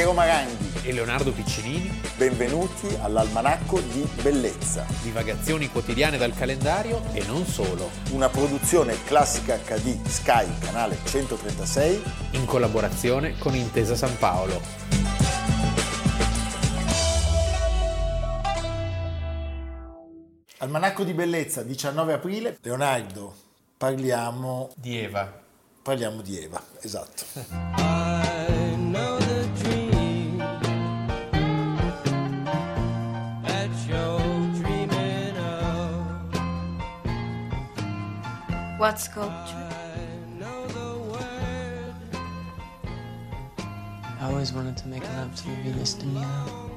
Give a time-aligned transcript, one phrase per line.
[0.00, 2.00] Piero Maranghi e Leonardo Piccinini.
[2.16, 4.86] Benvenuti all'Almanacco di Bellezza.
[5.02, 7.90] Divagazioni quotidiane dal calendario e non solo.
[8.12, 12.02] Una produzione classica HD Sky, canale 136.
[12.30, 14.58] In collaborazione con Intesa San Paolo.
[20.60, 22.56] Almanacco di Bellezza, 19 aprile.
[22.62, 23.34] Leonardo,
[23.76, 25.30] parliamo di Eva.
[25.82, 27.98] Parliamo di Eva, esatto.
[38.80, 39.68] What sculpture?
[44.18, 46.70] I always wanted to make love to Venus de Milo.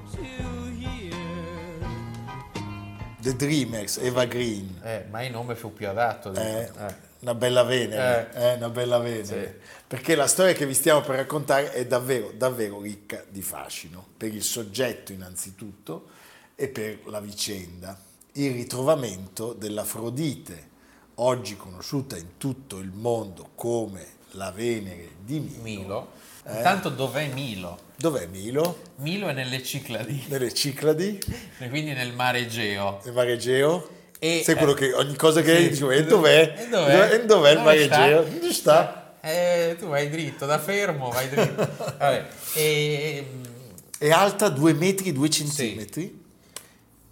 [3.22, 4.82] The Dreamers, Eva Green.
[4.84, 6.34] Eh, mai nome fu più adatto.
[6.34, 6.96] Eh, eh.
[7.20, 8.48] Una bella Venere, Eh.
[8.50, 9.60] eh, una bella Venere.
[9.62, 9.68] Sì.
[9.88, 14.06] Perché la storia che vi stiamo per raccontare è davvero, davvero ricca di fascino.
[14.18, 16.10] Per il soggetto innanzitutto
[16.56, 17.98] e per la vicenda.
[18.34, 20.72] Il ritrovamento dell'Afrodite,
[21.16, 25.62] oggi conosciuta in tutto il mondo come la Venere di Milo.
[25.62, 26.12] Milo.
[26.46, 26.58] Eh.
[26.58, 27.80] Intanto dov'è Milo?
[27.96, 28.80] Dov'è Milo?
[28.98, 31.20] Milo è nelle Cicladi, Nelle Cicladi,
[31.70, 33.02] quindi nel mare Egeo.
[33.06, 33.90] nel Mare Egeo.
[34.20, 35.70] E, Sai quello eh, che ogni cosa che sì.
[35.70, 36.54] dicevo, e dov'è?
[36.58, 37.14] E dov'è?
[37.14, 37.84] E dov'è il Mare?
[37.84, 38.24] Egeo?
[38.24, 39.16] Dove sta?
[39.22, 41.56] Eh, tu vai dritto, da fermo vai dritto.
[41.98, 43.28] Vabbè, e,
[43.98, 46.23] È alta 2 metri e 2 centimetri.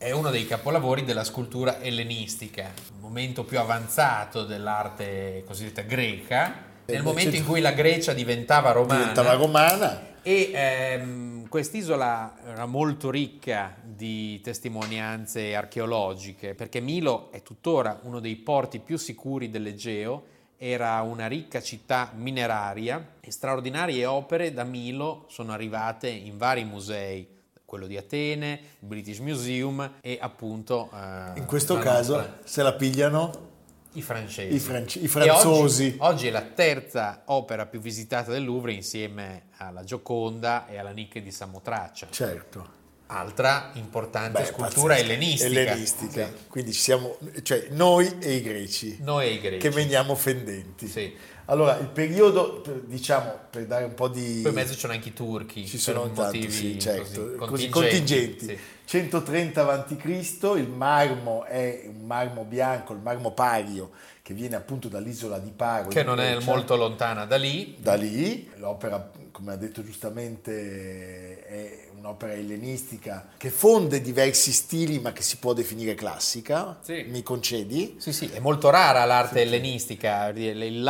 [0.02, 6.98] È uno dei capolavori della scultura ellenistica, il momento più avanzato dell'arte cosiddetta greca, nel
[6.98, 7.52] Eh, momento in certo.
[7.52, 9.00] cui la Grecia diventava romana.
[9.00, 10.02] Diventava romana.
[10.24, 18.38] E ehm, quest'isola era molto ricca di testimonianze archeologiche, perché Milo è tuttora uno dei
[18.38, 20.24] porti più sicuri dell'Egeo,
[20.58, 27.40] era una ricca città mineraria e straordinarie opere da Milo sono arrivate in vari musei,
[27.72, 30.90] quello di Atene, il British Museum e appunto...
[30.94, 33.50] eh, In questo caso nostra- se la pigliano
[33.94, 34.54] i francesi.
[34.54, 35.86] i, france- i franzosi.
[35.86, 40.92] Oggi, oggi è la terza opera più visitata del Louvre insieme alla Gioconda e alla
[40.92, 42.08] Nicche di Samotracia.
[42.10, 42.80] Certo.
[43.08, 45.14] Altra importante Beh, scultura pazzesca.
[45.14, 45.46] ellenistica.
[45.62, 46.28] Ellenistica.
[46.28, 46.34] Sì.
[46.50, 49.58] Quindi ci siamo, cioè noi e i greci, Noi e i greci.
[49.60, 50.88] che veniamo fendenti.
[50.88, 51.14] Sì.
[51.52, 54.40] Allora, il periodo, per- diciamo, per dare un po' di...
[54.42, 55.68] Poi in mezzo ci sono anche i turchi.
[55.68, 58.46] Ci sono tanti, motivi sì, certo, così, così contingenti.
[58.46, 58.58] Sì.
[58.86, 63.92] 130 a.C., il marmo è un marmo bianco, il marmo pario,
[64.22, 65.90] che viene appunto dall'isola di Paro.
[65.90, 66.52] Che non è Grecia.
[66.52, 67.76] molto lontana da lì.
[67.80, 68.50] da lì.
[68.56, 75.38] L'opera, come ha detto giustamente, è un'opera ellenistica che fonde diversi stili, ma che si
[75.38, 76.80] può definire classica.
[76.82, 77.06] Sì.
[77.08, 77.96] Mi concedi?
[78.00, 80.30] Sì, sì, è molto rara l'arte ellenistica.
[80.30, 80.82] Il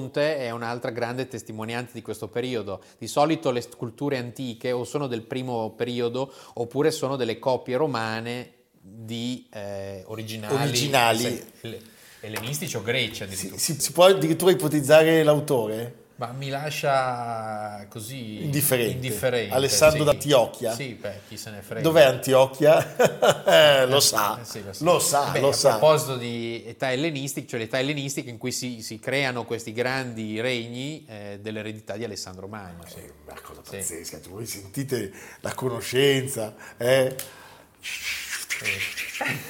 [0.00, 2.82] Laoconte è un'altra grande testimonianza di questo periodo.
[2.98, 8.52] Di solito le sculture antiche o sono del primo periodo oppure sono delle copie romane
[8.78, 11.18] di eh, originali, Originali.
[11.20, 11.80] sì, le-
[12.20, 13.58] ellenistici o greci Si, addirittura.
[13.58, 16.04] si- si può addirittura ipotizzare l'autore?
[16.18, 18.92] Ma mi lascia così Indifferente.
[18.94, 20.04] indifferente, Alessandro sì.
[20.06, 20.74] d'Antiochia?
[20.74, 21.82] Sì, beh, chi se ne frega.
[21.82, 23.44] Dov'è Antiochia?
[23.82, 25.70] Eh, lo sa, Eh sì, lo sa, Beh, lo a sa.
[25.76, 31.04] proposito di età ellenistica, cioè l'età ellenistica in cui si, si creano questi grandi regni
[31.06, 32.84] eh, dell'eredità di Alessandro Magno.
[32.86, 32.94] sì.
[33.00, 37.14] È una cosa pazzesca, cioè, voi sentite la conoscenza, eh?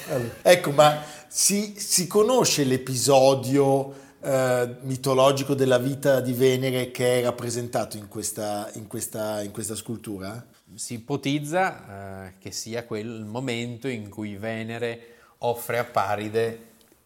[0.09, 7.23] Allora, Ecco, ma si, si conosce l'episodio eh, mitologico della vita di Venere che è
[7.23, 10.45] rappresentato in questa, in questa, in questa scultura?
[10.75, 16.61] Si ipotizza eh, che sia quel momento in cui Venere offre a Paride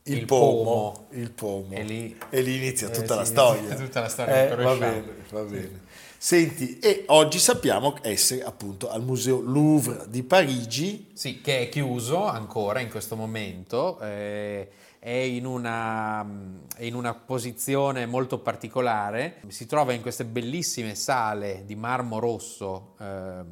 [0.04, 1.74] Il, il, pomo, il pomo.
[1.74, 3.26] E lì, E lì inizia eh, tutta la
[3.58, 5.80] inizia tutta la storia Eh, va bene, va bene.
[6.16, 11.10] Senti, e oggi sappiamo essere appunto al Museo Louvre di Parigi.
[11.12, 14.68] Sì, che è chiuso ancora in questo momento, eh,
[15.00, 16.20] è in una,
[16.76, 22.94] è in una posizione molto particolare, si trova in queste bellissime sale di marmo rosso
[23.00, 23.42] eh,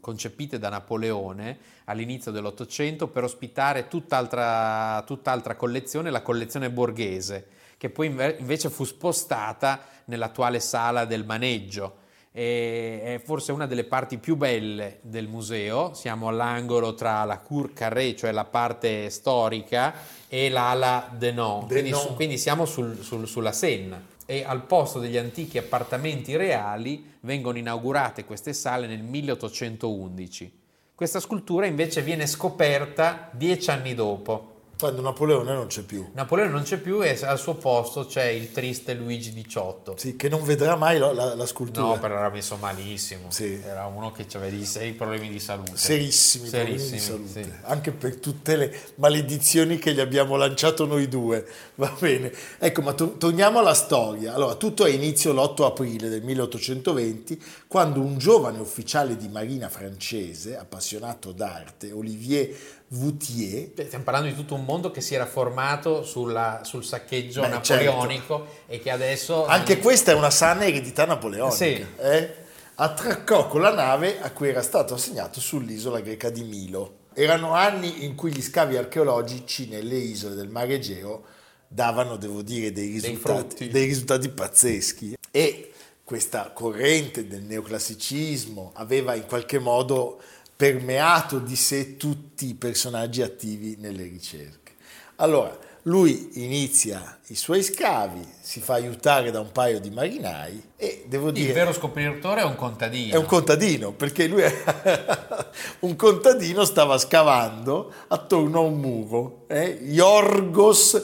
[0.00, 7.46] concepite da Napoleone all'inizio dell'Ottocento per ospitare tutt'altra, tutt'altra collezione, la collezione borghese,
[7.78, 12.04] che poi inve- invece fu spostata nell'attuale sala del maneggio
[12.42, 15.94] è forse una delle parti più belle del museo.
[15.94, 19.94] Siamo all'angolo tra la Cour Carré, cioè la parte storica,
[20.28, 21.66] e l'ala Denon.
[21.66, 23.98] Quindi, su- quindi siamo sul- sul- sulla Senna.
[24.26, 30.52] E al posto degli antichi appartamenti reali vengono inaugurate queste sale nel 1811.
[30.94, 34.55] Questa scultura invece viene scoperta dieci anni dopo.
[34.78, 36.06] Quando Napoleone non c'è più.
[36.12, 39.94] Napoleone non c'è più e al suo posto c'è il triste Luigi XVIII.
[39.96, 41.86] Sì, che non vedrà mai la, la- la scultura.
[41.86, 43.30] No, però era messo malissimo.
[43.30, 43.58] Sì.
[43.64, 45.72] Era uno che aveva dei seri problemi di salute.
[45.76, 47.42] Serissimi, problemi di Serissimi, salute.
[47.42, 47.52] sì.
[47.62, 51.46] Anche per tutte le maledizioni che gli abbiamo lanciato noi due.
[51.76, 52.30] Va bene.
[52.58, 54.34] Ecco, ma to- torniamo alla storia.
[54.34, 60.56] Allora, tutto è inizio l'8 aprile del 1820, quando un giovane ufficiale di marina francese,
[60.58, 62.48] appassionato d'arte, Olivier
[62.88, 67.48] Voutier, Stiamo parlando di tutto un mondo che si era formato sulla- sul saccheggio Beh,
[67.48, 69.44] napoleonico e che adesso...
[69.46, 71.56] Anche questa è una sana eredità napoleonica.
[71.56, 71.84] Sì.
[72.00, 72.34] eh?
[72.76, 76.98] Attraccò con la nave a cui era stato assegnato sull'isola greca di Milo.
[77.14, 81.24] Erano anni in cui gli scavi archeologici nelle isole del Mar Egeo
[81.66, 83.68] davano, devo dire, dei risultati, frutti.
[83.70, 85.16] dei risultati pazzeschi.
[85.30, 85.72] E
[86.04, 90.20] questa corrente del neoclassicismo aveva in qualche modo
[90.56, 94.72] permeato di sé tutti i personaggi attivi nelle ricerche.
[95.16, 101.04] Allora, lui inizia i suoi scavi, si fa aiutare da un paio di marinai e
[101.06, 101.52] devo Il dire...
[101.52, 103.14] vero scopritore è un contadino.
[103.14, 104.42] È un contadino, perché lui
[105.80, 109.78] un contadino stava scavando attorno a un muro, eh?
[109.82, 111.02] Yorgos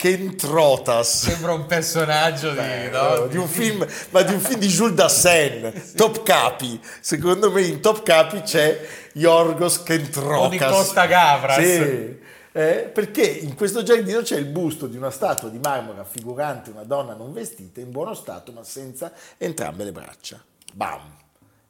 [0.00, 1.26] Kentrotas.
[1.26, 2.58] Sembra un personaggio di...
[2.58, 3.26] Eh, no?
[3.26, 6.80] di un film, ma di un film di Jules Dassin, Top Capi.
[7.00, 8.80] Secondo me in Top Capi c'è
[9.12, 10.40] Yorgos Kentrotas.
[10.40, 11.58] O di Costa Gavras.
[11.58, 12.18] Sì,
[12.52, 16.84] eh, perché in questo giardino c'è il busto di una statua di marmo raffigurante una
[16.84, 20.42] donna non vestita, in buono stato ma senza entrambe le braccia.
[20.72, 21.14] Bam!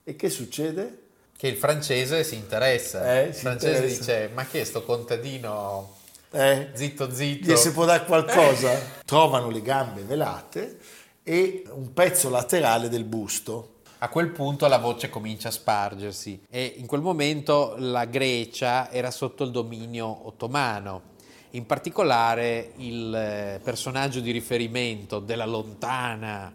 [0.05, 0.99] E che succede?
[1.37, 3.13] Che il francese si interessa.
[3.13, 3.99] Eh, il si francese interessa.
[3.99, 5.99] dice, ma che è sto contadino
[6.33, 6.71] Eh?
[6.75, 7.53] zitto zitto?
[7.53, 8.79] Gli si può dare qualcosa?
[9.05, 10.79] Trovano le gambe velate
[11.23, 13.79] e un pezzo laterale del busto.
[13.99, 19.11] A quel punto la voce comincia a spargersi e in quel momento la Grecia era
[19.11, 21.09] sotto il dominio ottomano.
[21.51, 26.51] In particolare il eh, personaggio di riferimento della lontana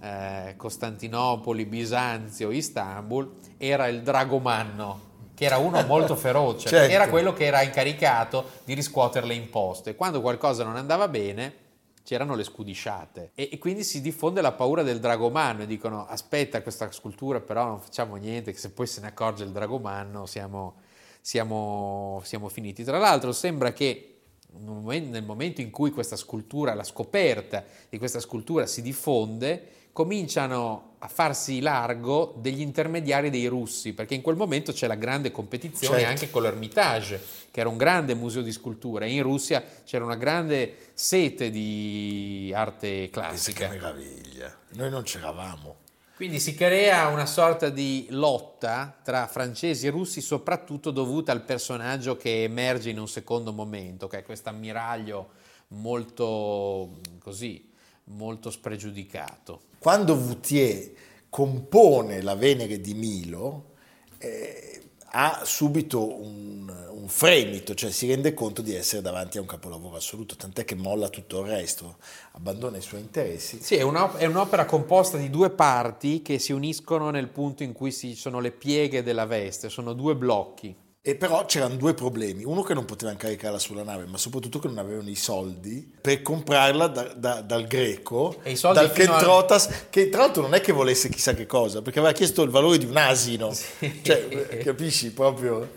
[0.00, 6.92] eh, Costantinopoli, Bisanzio, Istanbul era il Dragomanno, che era uno molto feroce, Certo.
[6.92, 9.94] era quello che era incaricato di riscuotere le imposte.
[9.94, 11.62] Quando qualcosa non andava bene,
[12.04, 16.60] c'erano le scudisciate e, e quindi si diffonde la paura del dragomanno e dicono aspetta
[16.60, 20.74] questa scultura però non facciamo niente che se poi se ne accorge il dragomanno siamo,
[21.22, 22.84] siamo, siamo finiti.
[22.84, 24.10] Tra l'altro sembra che
[24.52, 29.68] nel momen- nel momento in cui questa scultura, la scoperta di questa scultura si diffonde,
[29.94, 35.30] cominciano a farsi largo degli intermediari dei russi, perché in quel momento c'è la grande
[35.30, 36.10] competizione Certo.
[36.10, 40.16] anche con l'Ermitage, che era un grande museo di scultura, e in Russia c'era una
[40.16, 43.68] grande sete di arte Pensa che classica.
[43.68, 44.52] meraviglia.
[44.70, 45.76] Noi non c'eravamo.
[46.16, 52.16] Quindi si crea una sorta di lotta tra francesi e russi, soprattutto dovuta al personaggio
[52.16, 55.30] che emerge in un secondo momento, che è questo ammiraglio
[55.68, 57.70] molto così,
[58.04, 59.60] molto spregiudicato.
[59.84, 60.92] Quando Voutier
[61.28, 63.72] compone la Venere di Milo,
[64.16, 69.46] eh, ha subito un, un fremito, cioè si rende conto di essere davanti a un
[69.46, 71.98] capolavoro assoluto, tant'è che molla tutto il resto,
[72.32, 73.58] abbandona i suoi interessi.
[73.60, 77.74] Sì, è, un'op- è un'opera composta di due parti che si uniscono nel punto in
[77.74, 80.74] cui ci sono le pieghe della veste, sono due blocchi.
[81.06, 84.68] E però c'erano due problemi, uno che non potevano caricarla sulla nave, ma soprattutto che
[84.68, 90.08] non avevano i soldi per comprarla da- da- dal greco, dal fino a- Kentrotas, che
[90.08, 92.86] tra l'altro non è che volesse chissà che cosa, perché aveva chiesto il valore di
[92.86, 95.72] un asino, cioè, eh, capisci proprio?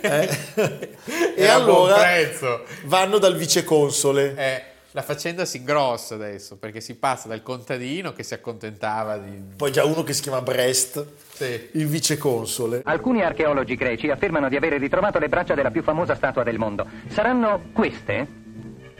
[0.00, 0.28] Eh?
[1.36, 1.98] e allora
[2.86, 4.34] vanno dal viceconsole.
[4.36, 4.62] Eh,
[4.96, 9.54] la faccenda si grossa adesso perché si passa dal contadino che si accontentava di...
[9.54, 11.68] Poi già uno che si chiama Brest, Sì.
[11.72, 12.80] il viceconsole.
[12.82, 16.86] Alcuni archeologi greci affermano di avere ritrovato le braccia della più famosa statua del mondo.
[17.08, 18.26] Saranno queste?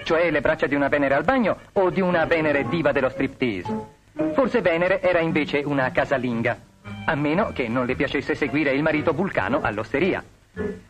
[0.04, 3.94] Cioè le braccia di una Venere al bagno o di una Venere diva dello striptease?
[4.34, 6.58] Forse Venere era invece una casalinga,
[7.06, 10.22] a meno che non le piacesse seguire il marito Vulcano all'osteria.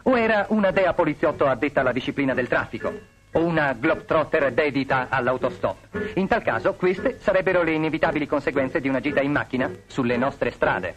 [0.02, 6.12] O era una dea poliziotto addetta alla disciplina del traffico, una globetrotter dedita all'autostop.
[6.14, 10.50] In tal caso, queste sarebbero le inevitabili conseguenze di una gita in macchina sulle nostre
[10.50, 10.95] strade.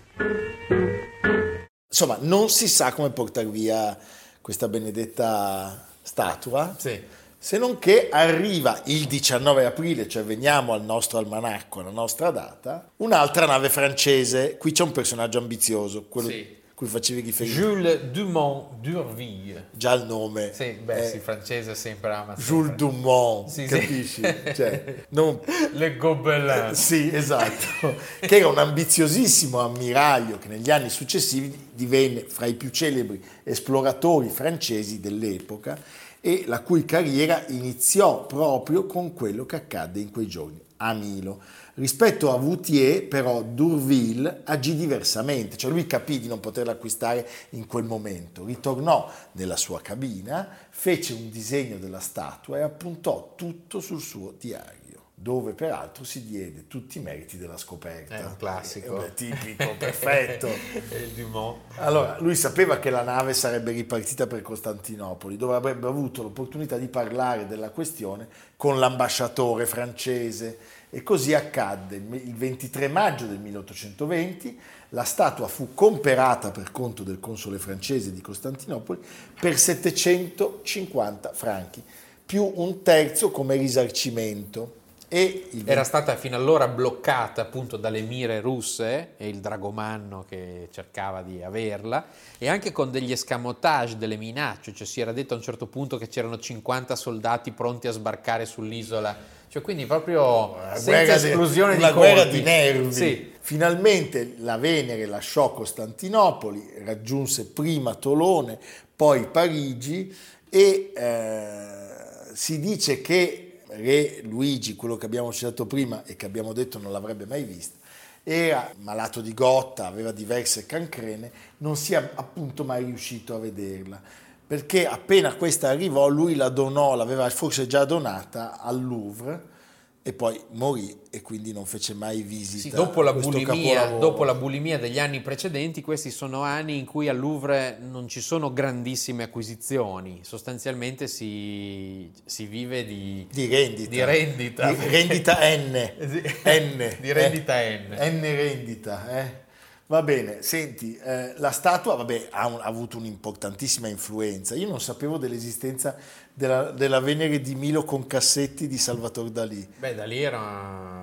[1.88, 3.98] Insomma, non si sa come portare via
[4.41, 6.75] questa benedetta statua.
[6.77, 7.17] Sì.
[7.41, 12.91] Se non che arriva il 19 aprile, cioè veniamo al nostro almanacco, alla nostra data,
[12.98, 14.58] un'altra nave francese.
[14.58, 16.58] Qui c'è un personaggio ambizioso, quello Sì.
[16.79, 17.62] Cui facevi riferimento.
[17.67, 19.67] Jules Dumont d'Urville.
[19.71, 20.53] Già il nome.
[20.53, 22.71] Sì, beh, è sì, francese sempre ama Jules.
[22.75, 23.79] Dumont, Sì, sì.
[23.79, 24.21] capisci?
[24.21, 25.41] Cioè, non-
[25.74, 26.79] Le Gobelins.
[26.81, 32.69] Sì, esatto, che era un ambiziosissimo ammiraglio che negli anni successivi divenne fra i più
[32.69, 35.77] celebri esploratori francesi dell'epoca
[36.21, 41.41] e la cui carriera iniziò proprio con quello che accadde in quei giorni a Milo.
[41.79, 47.67] Rispetto a Voutier, però, Durville agì diversamente, cioè lui capì di non poterla acquistare in
[47.67, 54.01] quel momento, ritornò nella sua cabina, fece un disegno della statua e appuntò tutto sul
[54.01, 54.78] suo diario
[55.21, 58.15] dove peraltro si diede tutti i meriti della scoperta.
[58.15, 59.03] È un classico.
[59.03, 60.47] Eh, tipico, perfetto.
[60.47, 61.59] È il Dumont.
[61.75, 66.88] Allora, lui sapeva che la nave sarebbe ripartita per Costantinopoli, dove avrebbe avuto l'opportunità di
[66.88, 70.57] parlare della questione con l'ambasciatore francese
[70.89, 71.97] e così accadde.
[71.97, 74.59] Il 23 maggio del 1820
[74.89, 78.99] la statua fu comperata per conto del console francese di Costantinopoli
[79.38, 81.83] per 750 franchi,
[82.25, 84.77] più un terzo come risarcimento.
[85.09, 85.63] Il...
[85.65, 91.41] Era stata fino allora bloccata appunto dalle mire russe e il dragomanno che cercava di
[91.41, 92.05] averla
[92.37, 95.97] e anche con degli escamotage, delle minacce, cioè si era detto a un certo punto
[95.97, 101.79] che c'erano 50 soldati pronti a sbarcare sull'isola, cioè quindi proprio una senza esclusione di,
[101.79, 102.93] una di guerra di nervi.
[102.93, 103.33] Sì.
[103.39, 108.59] Finalmente la Venere lasciò Costantinopoli, raggiunse prima Tolone,
[108.95, 110.15] poi Parigi
[110.47, 116.53] e eh, si dice che re Luigi, quello che abbiamo citato prima e che abbiamo
[116.53, 117.77] detto non l'avrebbe mai vista,
[118.23, 124.01] era malato di gotta, aveva diverse cancrene, non sia appunto mai riuscito a vederla,
[124.45, 129.57] perché appena questa arrivò lui la donò, l'aveva forse già donata al Louvre
[130.01, 132.70] e poi morì e quindi non fece mai visita.
[132.70, 137.10] Sì, dopo, la bulimia, dopo, la bulimia, degli anni precedenti, questi sono anni in cui
[137.10, 143.89] al Louvre non ci sono grandissime acquisizioni, sostanzialmente si, si vive di, di rendita.
[143.89, 145.91] Di rendita, di rendita N.
[146.46, 146.96] N.
[147.00, 148.20] Di rendita eh, N.
[148.20, 149.48] N rendita, eh.
[149.89, 154.53] Va bene, senti, eh, la statua vabbè, ha, un, ha, avuto un'importantissima influenza.
[154.53, 155.98] Io non sapevo dell'esistenza
[156.39, 159.67] della, della, Venere di Milo con cassetti di Salvatore Dalì.
[159.77, 161.01] Beh, Dalì era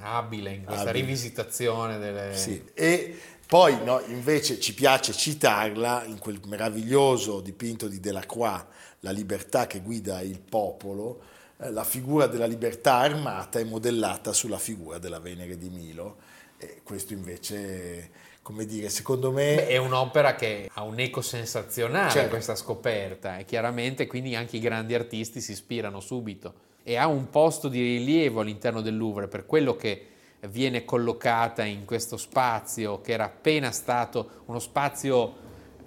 [0.00, 1.04] abile in questa abile.
[1.04, 2.36] rivisitazione delle...
[2.36, 8.64] Sì, e poi no, invece ci piace citarla in quel meraviglioso dipinto di Delacroix,
[9.00, 11.20] La libertà che guida il popolo,
[11.58, 16.18] eh, la figura della libertà armata è modellata sulla figura della Venere di Milo.
[16.58, 18.10] E questo invece
[18.46, 19.56] come dire, secondo me...
[19.56, 22.28] Beh, è un'opera che ha un eco sensazionale certo.
[22.28, 27.28] questa scoperta e chiaramente quindi anche i grandi artisti si ispirano subito e ha un
[27.28, 30.06] posto di rilievo all'interno del Louvre per quello che
[30.48, 35.34] viene collocata in questo spazio che era appena stato uno spazio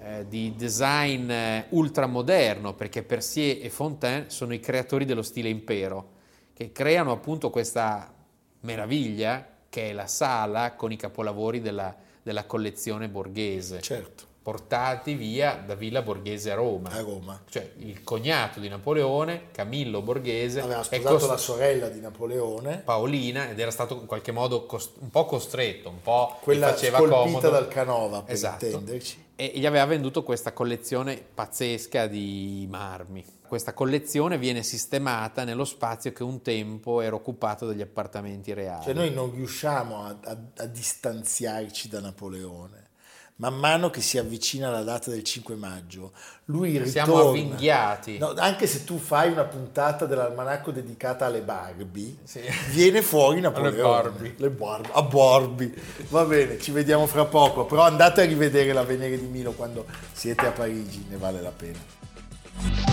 [0.01, 6.09] eh, di design eh, ultramoderno perché Percier e Fontaine sono i creatori dello stile impero
[6.53, 8.13] che creano appunto questa
[8.59, 13.81] meraviglia che è la sala con i capolavori della della collezione borghese.
[13.81, 14.25] Certo.
[14.41, 16.89] Portati via da Villa Borghese a Roma.
[16.89, 17.41] A Roma.
[17.49, 20.61] Cioè il cognato di Napoleone, Camillo Borghese.
[20.61, 22.77] Aveva sposato cost- la sorella di Napoleone.
[22.83, 26.97] Paolina, ed era stato in qualche modo cost- un po' costretto, un po' Quella faceva
[26.99, 27.49] comodo.
[27.49, 28.65] dal Canova, per esatto.
[28.65, 29.25] intenderci.
[29.41, 33.23] E gli aveva venduto questa collezione pazzesca di marmi.
[33.47, 38.83] Questa collezione viene sistemata nello spazio che un tempo era occupato dagli appartamenti reali.
[38.83, 42.88] Cioè noi non riusciamo a, a, a distanziarci da Napoleone.
[43.41, 46.11] Man mano che si avvicina la data del 5 maggio,
[46.45, 46.91] lui ritorna.
[46.91, 48.17] Siamo avvinghiati.
[48.17, 52.41] No, anche se tu fai una puntata dell'almanacco dedicata alle Barbie, Sì.
[52.71, 53.77] viene fuori Napoleone.
[53.77, 54.33] Alle Barbie.
[54.35, 54.91] Le Barbie.
[54.91, 55.73] A Barbie.
[56.09, 57.63] Va bene, ci vediamo fra poco.
[57.63, 61.51] Però andate a rivedere la Venere di Milo quando siete a Parigi, ne vale la
[61.55, 62.88] pena.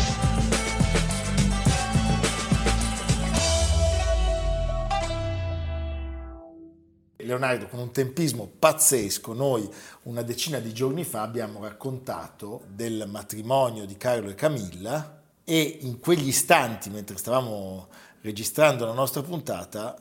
[7.39, 9.69] Leonardo, con un tempismo pazzesco, noi
[10.05, 16.01] una decina di giorni fa abbiamo raccontato del matrimonio di Carlo e Camilla e in
[16.01, 17.89] quegli istanti, mentre stavamo
[18.23, 19.97] registrando la nostra puntata,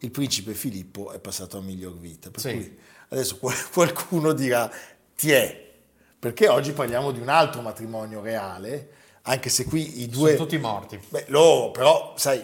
[0.00, 2.30] il principe Filippo è passato a miglior vita.
[2.30, 2.52] Per Sì.
[2.52, 2.78] cui
[3.10, 3.38] adesso
[3.72, 4.70] qualcuno dirà,
[5.16, 5.70] ti è,
[6.18, 8.90] perché oggi parliamo di un altro matrimonio reale,
[9.28, 10.32] anche se qui i due...
[10.32, 10.98] Sono tutti morti.
[11.08, 12.42] Beh, loro però, sai,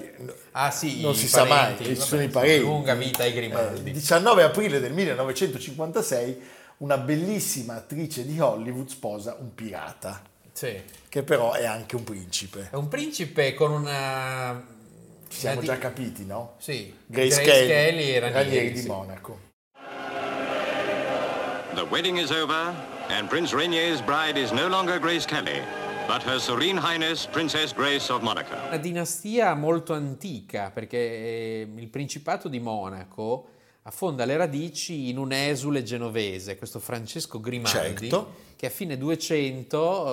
[0.53, 2.61] Ah sì, non si sa mai, parenti, ci vabbè, sono i parenti.
[2.65, 3.91] Lunga vita ai Eh, Grimaldi.
[3.91, 6.43] 19 aprile del 1956
[6.79, 10.23] una bellissima attrice di Hollywood sposa un pirata,
[10.53, 10.81] Sì.
[11.09, 12.69] che però è anche un principe.
[12.71, 14.73] È un principe con una...
[15.29, 16.55] Ci siamo una già di- capiti, no?
[16.59, 18.87] Sì, Grace, Kelly Kelly, e Ranieri, di sì.
[18.87, 19.39] Monaco.
[21.75, 22.73] The wedding is over,
[23.09, 25.61] and Prince Rainier's bride is no longer Grace Kelly,
[26.07, 28.55] but Her Serene Highness Princess Grace of Monaco.
[28.67, 33.49] Una dinastia molto antica, perché eh, il Principato di Monaco
[33.83, 38.35] affonda le radici in un esule genovese, questo Francesco Grimaldi, Certo.
[38.57, 40.07] che a fine 200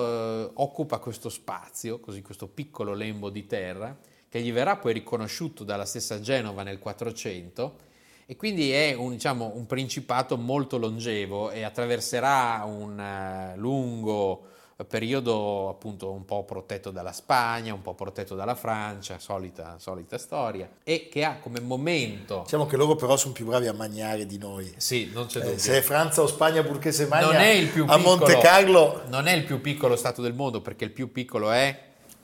[0.46, 3.96] eh, occupa questo spazio, così questo piccolo lembo di terra,
[4.28, 7.90] che gli verrà poi riconosciuto dalla stessa Genova nel 400
[8.24, 14.46] e quindi è un, diciamo, un principato molto longevo e attraverserà un eh, lungo
[14.84, 20.68] periodo appunto un po' protetto dalla Spagna, un po' protetto dalla Francia, solita, solita storia,
[20.84, 22.40] e che ha come momento...
[22.44, 24.72] Diciamo che loro però sono più bravi a mangiare di noi.
[24.76, 25.58] Sì, non c'è Eh, dubbio.
[25.58, 28.38] se è Francia o Spagna purché se magna non è il più a piccolo, Monte
[28.38, 31.78] Carlo non è il più piccolo stato del mondo perché il più piccolo è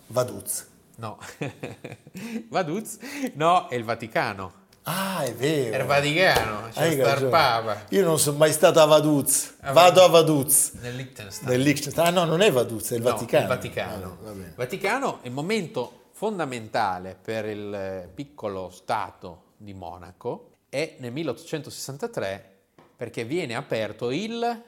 [0.09, 0.67] Vaduz.
[0.97, 1.19] no
[2.49, 2.99] Vaduz
[3.35, 4.58] no è il Vaticano
[4.91, 5.77] Ah, è vero.
[5.77, 7.31] è il Vaticano Hai c'è sta il ragione.
[7.31, 9.55] Papa Io non sono mai stato a Vaduz.
[9.61, 10.71] Ah, Vado a Vaduz.
[10.81, 12.07] nel Liechtenstein Nel Liechtenstein.
[12.07, 13.43] Ah no, non è Vaduz, è il No, Vaticano.
[13.43, 13.95] il Vaticano.
[14.25, 14.45] Ah, no.
[14.55, 22.57] Vaticano è il momento fondamentale per il piccolo stato di Monaco è nel 1863
[22.97, 24.63] perché viene aperto il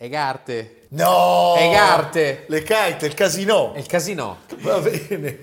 [0.00, 1.54] Egarte No!
[1.58, 2.44] Egarte.
[2.48, 3.72] Le carte, il casino.
[3.76, 5.40] il casino Va bene.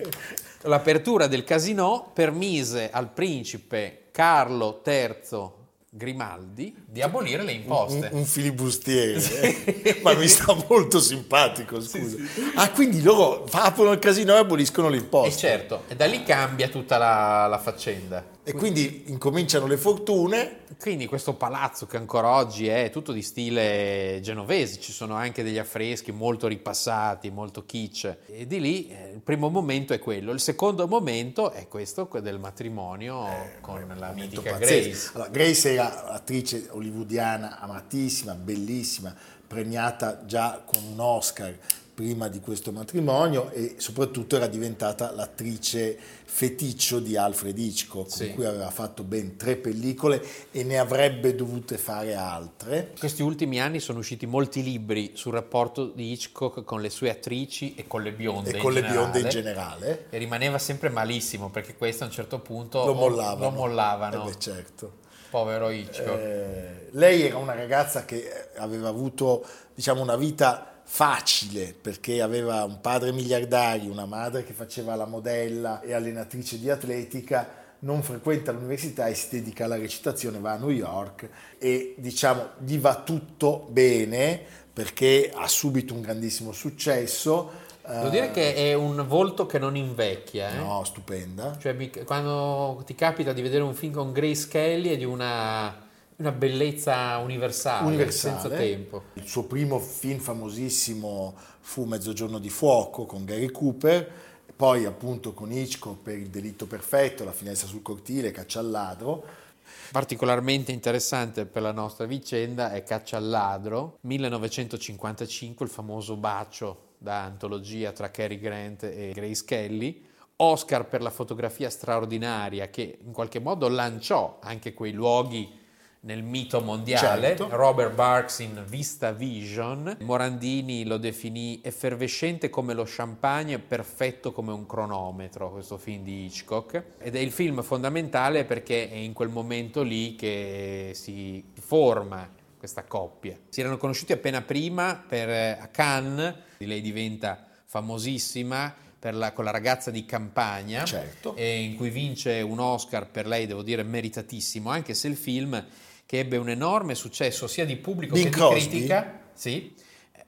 [0.66, 8.10] L'apertura del casino permise al principe Carlo III Grimaldi di abolire le Un, imposte.
[8.12, 10.00] un filibustiere, eh.
[10.04, 12.18] ma mi sta molto simpatico, scusa.
[12.56, 15.38] Ah, quindi loro aprono il casino e aboliscono le E imposte.
[15.48, 18.34] certo, e da lì cambia tutta la, la faccenda.
[18.48, 20.60] E quindi incominciano le fortune.
[20.80, 25.58] Quindi questo palazzo che ancora oggi è tutto di stile genovese, ci sono anche degli
[25.58, 28.18] affreschi molto ripassati, molto kitsch.
[28.28, 30.32] E di lì eh, il primo momento è quello.
[30.32, 33.26] Il secondo momento è questo del matrimonio
[33.62, 34.60] con la mitica pazzesco.
[34.60, 35.10] Grace.
[35.14, 39.16] Allora, Grace era attrice hollywoodiana amatissima, bellissima,
[39.48, 41.58] premiata già con un Oscar
[41.96, 48.26] prima di questo matrimonio e soprattutto era diventata l'attrice feticcio di Alfred Hitchcock, Sì.
[48.26, 50.22] con cui aveva fatto ben tre pellicole
[50.52, 52.90] e ne avrebbe dovute fare altre.
[52.92, 57.10] In questi ultimi anni sono usciti molti libri sul rapporto di Hitchcock con le sue
[57.10, 58.52] attrici e con le bionde.
[58.52, 59.80] E con le bionde in generale.
[59.86, 63.44] generale E rimaneva sempre malissimo perché queste a un certo punto lo mollavano.
[63.50, 64.24] lo mollavano.
[64.26, 64.94] Eh beh, certo.
[65.30, 66.18] Povero Hitchcock.
[66.20, 72.80] Eh, lei era una ragazza che aveva avuto diciamo, una vita facile perché aveva un
[72.80, 79.08] padre miliardario, una madre che faceva la modella e allenatrice di atletica, non frequenta l'università
[79.08, 84.42] e si dedica alla recitazione, va a New York e diciamo gli va tutto bene
[84.72, 87.64] perché ha subito un grandissimo successo.
[87.88, 90.52] Devo dire che è un volto che non invecchia.
[90.52, 90.58] eh.
[90.58, 91.58] No, stupenda.
[91.60, 95.85] Cioè, quando ti capita di vedere un film con Grace Kelly è di una,
[96.18, 98.40] una bellezza universale, universale.
[98.40, 99.04] senza tempo.
[99.14, 104.12] Il suo primo film famosissimo fu Mezzogiorno di fuoco con Gary Cooper,
[104.56, 109.44] poi appunto con Hitchcock per Il delitto perfetto, La finestra sul cortile, Caccia al ladro.
[109.92, 117.24] Particolarmente interessante per la nostra vicenda è Caccia al ladro, 1955, il famoso bacio da
[117.24, 120.04] antologia tra Cary Grant e Grace Kelly,
[120.38, 125.64] Oscar per la fotografia straordinaria che in qualche modo lanciò anche quei luoghi
[126.06, 127.50] nel mito mondiale, Certo.
[127.50, 134.68] Robert Barks in Vista Vision, Morandini lo definì effervescente come lo champagne, perfetto come un
[134.68, 139.82] cronometro, questo film di Hitchcock, ed è il film fondamentale perché è in quel momento
[139.82, 143.36] lì che si forma questa coppia.
[143.50, 149.44] Si erano conosciuti appena prima per, eh, a Cannes, lei diventa famosissima per la- con
[149.44, 151.36] la ragazza di campagna, Certo.
[151.36, 155.64] e in cui vince un Oscar per lei, devo dire, meritatissimo, anche se il film
[156.06, 158.68] che ebbe un enorme successo sia di pubblico Bing che di Crosby?
[158.70, 159.74] critica, sì,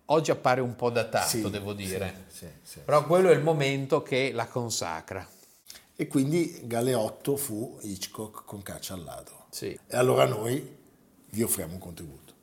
[0.06, 2.26] oggi appare un po' datato, Sì, devo dire.
[2.28, 2.80] sì, sì, sì.
[2.80, 5.28] Però quello è il momento che la consacra.
[6.00, 9.48] E quindi Galeotto fu Hitchcock con Caccia al ladro.
[9.50, 9.68] Sì.
[9.88, 10.76] E allora noi
[11.32, 12.34] vi offriamo un contributo.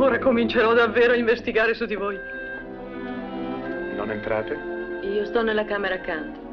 [0.00, 2.16] Ora comincerò davvero a investigare su di voi.
[3.96, 4.54] Non entrate?
[5.02, 6.43] Io sto nella camera accanto.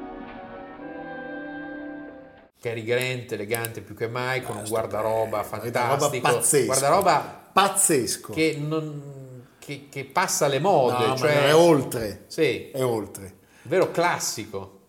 [2.61, 6.27] Cary Grant, elegante più che mai, con un guardaroba Guardaroba fantastico.
[6.27, 6.65] pazzesco.
[6.67, 8.33] Guardaroba Pazzesco.
[8.33, 12.25] che, non- che- che passa le mode, No, cioè è oltre.
[12.27, 13.33] Sì, È oltre.
[13.63, 14.80] vero classico,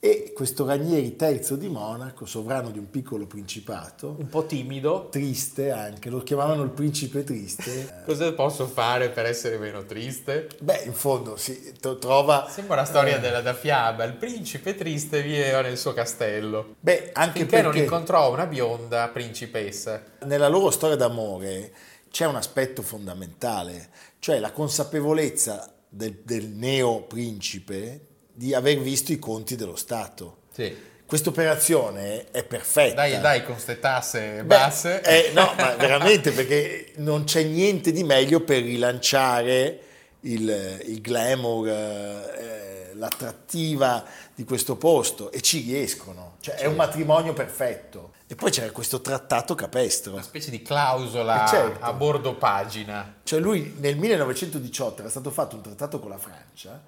[0.00, 5.08] E questo Ranieri III di Monaco, sovrano di un piccolo principato, un po' timido.
[5.10, 8.02] triste anche, lo chiamavano il principe triste.
[8.06, 10.50] Cosa posso fare per essere meno triste?
[10.60, 12.46] Beh, in fondo si to- trova...
[12.48, 16.76] Sembra la storia della da fiaba, il principe triste viveva nel suo castello.
[16.78, 20.00] Beh, anche non perché incontrò una bionda principessa.
[20.26, 21.72] nella loro storia d'amore
[22.08, 23.88] c'è un aspetto fondamentale,
[24.20, 28.07] cioè la consapevolezza del, del neo principe
[28.38, 30.36] di aver visto i conti dello Stato.
[30.54, 30.76] Sì.
[31.06, 32.94] questa operazione è perfetta.
[32.94, 35.00] Dai, dai, con queste tasse Beh, basse.
[35.02, 39.80] eh, no, ma veramente perché non c'è niente di meglio per rilanciare
[40.20, 46.36] il, il glamour, eh, l'attrattiva di questo posto e ci riescono.
[46.40, 48.12] Cioè, è un matrimonio perfetto.
[48.28, 50.12] E poi c'era questo trattato capestro.
[50.12, 51.84] Una specie di clausola Eh, certo.
[51.84, 53.16] a bordo pagina.
[53.24, 56.80] Cioè lui nel 1918 era stato fatto un trattato con la Francia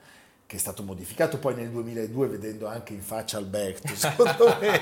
[0.51, 4.81] che è stato modificato poi nel 2002 vedendo anche in faccia Alberto, secondo me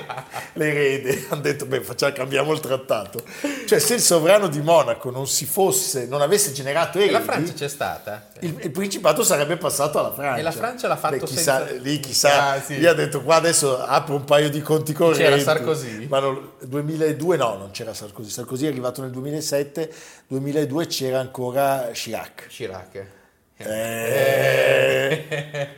[0.53, 3.21] l'erede, hanno detto beh facciamo, cambiamo il trattato.
[3.67, 7.21] Cioè se il sovrano di Monaco non si fosse, non avesse generato E eredi, la
[7.21, 8.29] Francia c'è stata?
[8.39, 10.39] il, il principato sarebbe passato alla Francia.
[10.39, 12.79] E la Francia l'ha fatto Beh, chissà, senza- Lì chissà, Ah, sì.
[12.79, 15.21] lì ha detto qua adesso apro un paio di conti correnti.
[15.21, 16.07] C'era Sarkozy?
[16.07, 18.31] Ma non, 2002 no, non c'era Sarkozy.
[18.31, 19.93] Sarkozy è arrivato nel 2007,
[20.25, 22.47] 2002 c'era ancora Chirac.
[22.47, 23.17] Chirac.
[23.61, 25.19] Eh,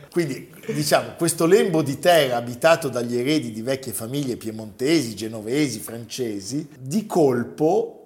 [0.10, 6.68] Quindi diciamo questo lembo di terra abitato dagli eredi di vecchie famiglie piemontesi, genovesi, francesi,
[6.78, 7.98] di colpo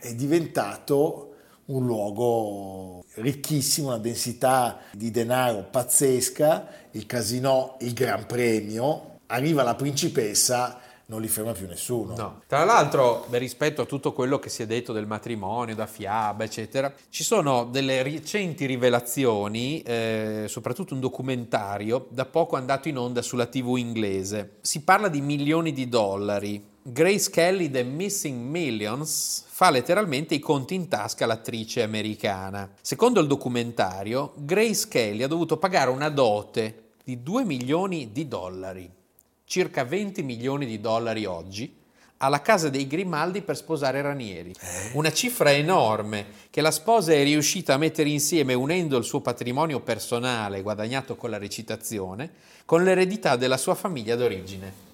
[0.00, 1.30] è diventato
[1.66, 9.74] un luogo ricchissimo, una densità di denaro pazzesca, il casino, il gran premio, arriva la
[9.74, 12.16] principessa, non li ferma più nessuno.
[12.16, 12.42] No.
[12.46, 16.92] Tra l'altro, rispetto a tutto quello che si è detto del matrimonio, da fiaba, eccetera,
[17.10, 23.46] ci sono delle recenti rivelazioni, eh, soprattutto un documentario da poco andato in onda sulla
[23.46, 24.56] TV inglese.
[24.60, 26.72] Si parla di milioni di dollari.
[26.86, 32.70] Grace Kelly, The Missing Millions, fa letteralmente i conti in tasca all'attrice americana.
[32.82, 39.02] Secondo il documentario, Grace Kelly ha dovuto pagare una dote di 2 milioni di dollari
[39.44, 41.82] circa 20 milioni di dollari oggi,
[42.18, 44.54] alla casa dei Grimaldi per sposare Ranieri.
[44.92, 49.80] Una cifra enorme che la sposa è riuscita a mettere insieme unendo il suo patrimonio
[49.80, 52.30] personale guadagnato con la recitazione
[52.64, 54.92] con l'eredità della sua famiglia d'origine.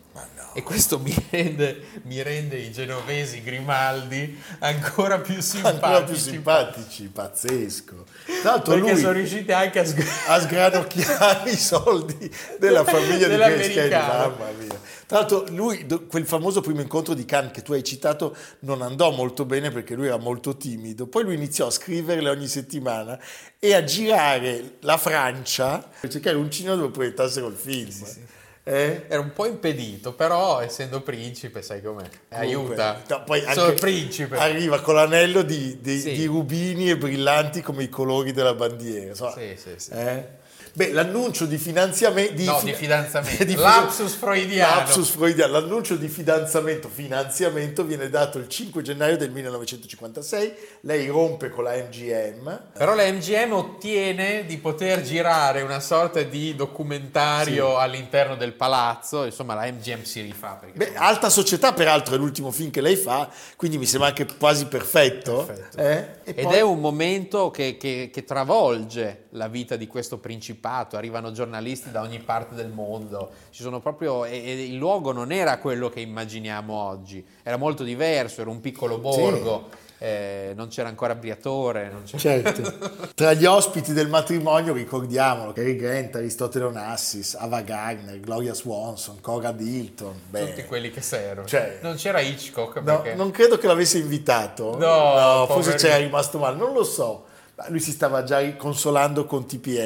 [0.52, 5.84] E questo mi rende, mi rende i genovesi Grimaldi ancora più simpatici.
[5.84, 8.04] Ancora più simpatici, pazzesco.
[8.42, 13.36] L'altro Perché lui sono riusciti anche a sg- a sgranocchiare i soldi della famiglia di
[13.36, 14.80] Grace Kelly, mamma mia.
[15.06, 19.10] Tra l'altro lui, quel famoso primo incontro di Cannes che tu hai citato, non andò
[19.12, 21.06] molto bene perché lui era molto timido.
[21.06, 23.18] Poi lui iniziò a scriverle ogni settimana
[23.58, 28.28] e a girare la Francia per cercare un cinema dove proiettassero il film.
[28.62, 29.04] Eh?
[29.08, 32.04] Era un po' impedito, però essendo principe, sai com'è?
[32.28, 33.02] Comunque, Aiuta.
[33.08, 34.36] no, poi Sono principe.
[34.36, 36.12] Arriva con l'anello di, di- Sì.
[36.12, 39.08] di rubini e brillanti come i colori della bandiera.
[39.08, 39.90] insomma, Sì, sì, sì.
[39.92, 40.38] eh?
[40.72, 42.42] Beh, l'annuncio di finanziamento...
[42.44, 43.44] No, di fidanzamento.
[43.60, 44.76] Lapsus freudiano.
[44.76, 45.52] Lapsus freudiano.
[45.52, 50.54] L'annuncio di fidanzamento, finanziamento, viene dato il 5 gennaio del 1956.
[50.82, 52.62] Lei rompe con la MGM.
[52.74, 59.54] Però la MGM ottiene di poter girare una sorta di documentario all'interno del palazzo, insomma
[59.54, 60.58] la MGM si rifà.
[60.60, 64.26] Perché Beh, alta società, peraltro, è l'ultimo film che lei fa, quindi mi sembra anche
[64.38, 65.44] quasi perfetto.
[65.44, 65.76] Perfetto.
[65.78, 65.98] eh?
[66.24, 70.18] E Ed poi- è un momento che, che- che travolge la vita di questo
[70.60, 75.12] principato, arrivano giornalisti da ogni parte del mondo, ci sono proprio, e, e il luogo
[75.12, 80.68] non era quello che immaginiamo oggi, era molto diverso, era un piccolo borgo, eh, non
[80.68, 82.18] c'era ancora Briatore, non c'era...
[82.18, 83.08] Certo.
[83.14, 89.54] Tra gli ospiti del matrimonio ricordiamolo Cary Grant, Aristotele Onassis, Ava Gardner, Gloria Swanson, Cora
[89.56, 90.20] Hilton.
[90.30, 91.46] Beh, Tutti quelli che servono.
[91.46, 93.14] Cioè- non c'era Hitchcock no, perché...
[93.14, 94.78] non credo che l'avesse invitato.
[94.78, 95.76] No, forse poverino.
[95.76, 97.26] c'era rimasto male, non lo so.
[97.56, 99.76] Ma lui si stava già consolando con Tippi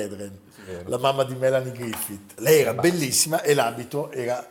[0.87, 2.39] La mamma di Melanie Griffith.
[2.41, 4.47] Lei era bellissima e l'abito era,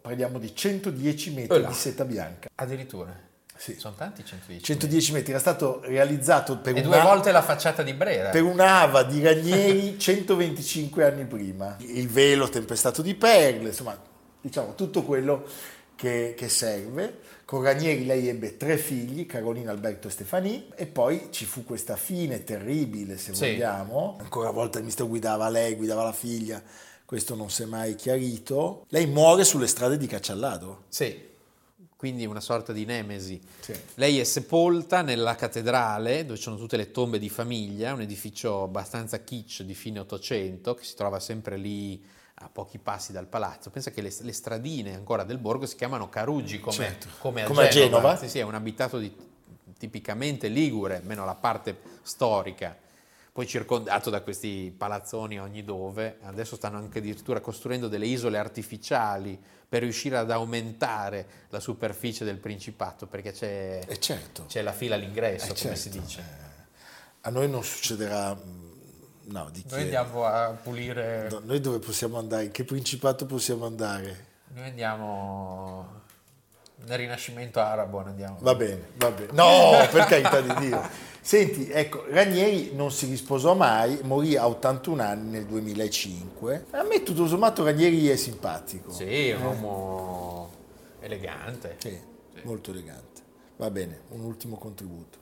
[0.00, 1.68] parliamo di 110 metri Eh là.
[1.68, 2.48] di seta bianca.
[2.54, 3.26] Addirittura.
[3.56, 3.74] Sì.
[3.76, 4.62] Sono tanti 110.
[4.62, 8.30] 110 metri, era stato realizzato per E una- due volte la facciata di Brera.
[8.30, 11.76] per un'ava di Ranieri 125 anni prima.
[11.80, 14.00] Il velo tempestato di perle, insomma,
[14.40, 15.44] diciamo tutto quello
[15.96, 17.18] che, che serve.
[17.48, 21.96] Con Ranieri lei ebbe tre figli, Carolina, Alberto e Stefani, e poi ci fu questa
[21.96, 23.52] fine terribile, se Sì.
[23.52, 24.18] vogliamo.
[24.20, 26.62] Ancora una volta il mister guidava lei, guidava la figlia,
[27.06, 28.84] questo non si è mai chiarito.
[28.90, 30.82] Lei muore sulle strade di Cacciallado.
[30.88, 31.18] Sì,
[31.96, 33.40] quindi una sorta di nemesi.
[33.60, 33.72] Sì.
[33.94, 38.64] Lei è sepolta nella cattedrale dove ci sono tutte le tombe di famiglia, un edificio
[38.64, 41.98] abbastanza kitsch di fine Ottocento che si trova sempre lì
[42.40, 43.70] a pochi passi dal palazzo.
[43.70, 47.08] Pensa che le, le stradine ancora del borgo si chiamano Caruggi come, Certo.
[47.18, 47.96] come a Come Genova.
[48.00, 48.16] Genova.
[48.16, 49.14] Sì, sì, è un abitato di-
[49.78, 52.76] tipicamente ligure, almeno la parte storica.
[53.32, 59.40] Poi circondato da questi palazzoni ogni dove, adesso stanno anche addirittura costruendo delle isole artificiali
[59.68, 64.46] per riuscire ad aumentare la superficie del Principato, perché c'è, E certo.
[64.46, 65.78] c'è la fila all'ingresso, Eh, come certo.
[65.78, 66.24] si dice.
[67.22, 68.36] A noi non succederà...
[69.30, 69.82] No, di chi Noi è?
[69.82, 72.44] andiamo a pulire No, Noi dove possiamo andare?
[72.44, 74.26] In che principato possiamo andare?
[74.54, 75.86] Noi andiamo
[76.86, 78.38] nel rinascimento arabo, andiamo.
[78.40, 79.32] Va bene, va bene.
[79.32, 80.80] No, per carità di Dio.
[81.20, 86.66] Senti, ecco, Ranieri non si risposò mai, morì a 81 anni nel 2005.
[86.70, 88.92] A me tutto sommato Ranieri è simpatico.
[88.92, 90.50] Sì, è un uomo
[91.00, 91.76] elegante.
[91.78, 92.00] Sì,
[92.44, 93.20] molto elegante.
[93.56, 95.18] Va bene, un ultimo contributo.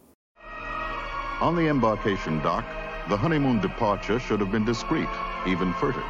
[1.40, 2.64] On the embarkation dock,
[3.08, 5.08] the honeymoon departure should have been discreet,
[5.46, 6.02] even furtive.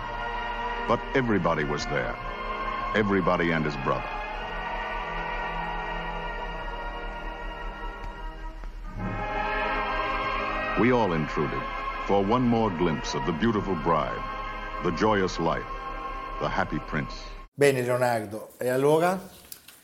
[0.89, 2.17] But everybody was there.
[2.95, 4.09] Everybody and his brother.
[10.81, 11.63] We all intruded
[12.07, 14.23] for one more glimpse of the beautiful bride,
[14.85, 15.65] the joyous life,
[16.41, 17.13] the happy prince.
[17.55, 19.19] Bene Leonardo, e allora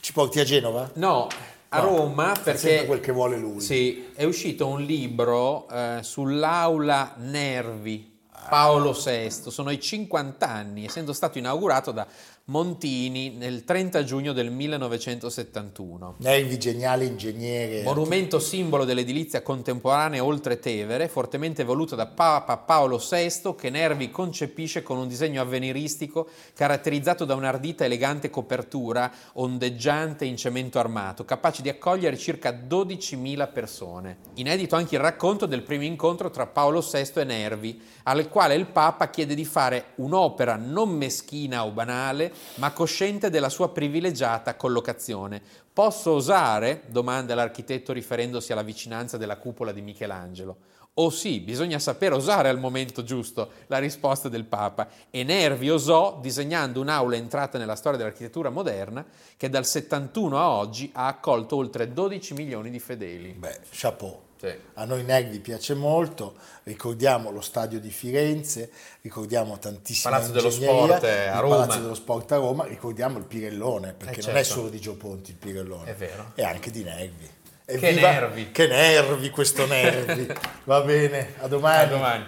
[0.01, 0.91] ci porti a Genova?
[0.95, 1.29] No,
[1.75, 3.61] a No, Roma perché quel che vuole lui.
[3.61, 8.12] Sì, è uscito un libro eh, sull'aula Nervi
[8.49, 12.07] Paolo VI, sono i 50 anni, essendo stato inaugurato da
[12.47, 16.17] Montini nel 30 giugno del 1971.
[16.19, 17.83] Nervi geniale ingegnere.
[17.85, 24.83] Monumento simbolo dell'edilizia contemporanea oltre Tevere, fortemente voluto da Papa Paolo VI, che Nervi concepisce
[24.83, 31.69] con un disegno avveniristico caratterizzato da un'ardita elegante copertura ondeggiante in cemento armato, capace di
[31.69, 34.17] accogliere circa 12.000 persone.
[34.35, 38.67] Inedito anche il racconto del primo incontro tra Paolo VI e Nervi, al quale il
[38.67, 45.41] Papa chiede di fare un'opera non meschina o banale, ma cosciente della sua privilegiata collocazione.
[45.73, 46.83] Posso osare?
[46.89, 50.57] domanda l'architetto riferendosi alla vicinanza della cupola di Michelangelo.
[50.95, 54.89] Oh sì, bisogna sapere osare al momento giusto, la risposta del Papa.
[55.11, 59.03] E Nervi osò disegnando un'aula entrata nella storia dell'architettura moderna
[59.39, 63.31] che dal 71 a oggi ha accolto oltre 12 milioni di fedeli.
[63.33, 64.21] Beh, chapeau.
[64.39, 64.53] Sì.
[64.75, 71.05] A noi Nervi piace molto, ricordiamo lo stadio di Firenze, ricordiamo tantissima Palazzo dello Sport,
[71.05, 71.57] eh, a il Roma.
[71.59, 74.59] Palazzo dello Sport a Roma, ricordiamo il Pirellone, perché Eh, non è certo.
[74.59, 76.33] solo di Gio Ponti il Pirellone, È vero.
[76.35, 77.31] è anche di Nervi.
[77.65, 78.51] Che Evviva- nervi.
[78.51, 80.27] Che nervi questo Nervi.
[80.65, 81.83] Va bene, a domani.
[81.83, 82.25] A domani.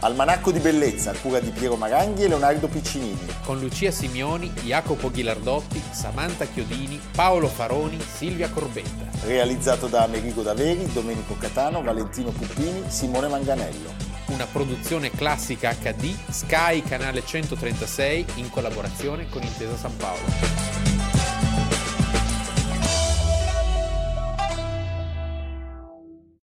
[0.00, 3.18] Almanacco di bellezza, cura di Piero Maranghi e Leonardo Piccinini.
[3.44, 9.08] Con Lucia Simioni, Jacopo Ghilardotti, Samantha Chiodini, Paolo Faroni, Silvia Corbetta.
[9.24, 13.94] Realizzato da Amerigo Daveri, Domenico Catano, Valentino Puppini, Simone Manganello.
[14.26, 20.95] Una produzione classica HD Sky Canale 136 in collaborazione con Intesa San Paolo.